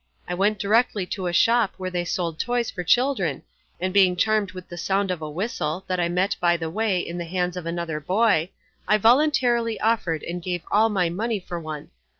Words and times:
I 0.27 0.33
went 0.33 0.57
directly 0.57 1.05
to 1.05 1.27
a 1.27 1.31
shop 1.31 1.75
where 1.77 1.91
they 1.91 2.05
sold 2.05 2.39
toys 2.39 2.71
for 2.71 2.83
children, 2.83 3.43
and 3.79 3.93
being 3.93 4.15
charmed 4.15 4.53
with 4.53 4.67
the 4.67 4.75
sound 4.75 5.11
of 5.11 5.21
a 5.21 5.29
whistle, 5.29 5.83
that 5.85 5.99
I 5.99 6.09
met 6.09 6.35
by 6.39 6.57
the 6.57 6.71
way 6.71 6.97
in 6.99 7.19
the 7.19 7.25
hands 7.25 7.55
of 7.55 7.67
another 7.67 7.99
boy, 7.99 8.49
I 8.87 8.97
voluntarily 8.97 9.79
offered 9.79 10.23
and 10.23 10.41
gave 10.41 10.63
all 10.71 10.89
my 10.89 11.09
money 11.11 11.39
for 11.39 11.59
one. 11.59 11.91